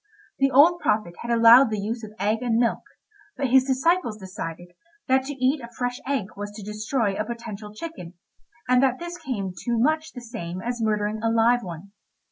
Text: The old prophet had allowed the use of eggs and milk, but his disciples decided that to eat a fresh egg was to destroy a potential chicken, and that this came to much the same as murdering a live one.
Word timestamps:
The 0.39 0.49
old 0.49 0.79
prophet 0.79 1.13
had 1.19 1.29
allowed 1.29 1.69
the 1.69 1.77
use 1.79 2.03
of 2.03 2.11
eggs 2.17 2.41
and 2.41 2.57
milk, 2.57 2.81
but 3.37 3.51
his 3.51 3.65
disciples 3.65 4.17
decided 4.17 4.69
that 5.07 5.25
to 5.25 5.33
eat 5.33 5.61
a 5.61 5.69
fresh 5.77 5.99
egg 6.07 6.29
was 6.35 6.49
to 6.55 6.63
destroy 6.63 7.13
a 7.13 7.23
potential 7.23 7.71
chicken, 7.71 8.15
and 8.67 8.81
that 8.81 8.97
this 8.97 9.19
came 9.19 9.53
to 9.55 9.77
much 9.77 10.13
the 10.13 10.21
same 10.21 10.59
as 10.59 10.81
murdering 10.81 11.21
a 11.21 11.29
live 11.29 11.61
one. 11.61 11.91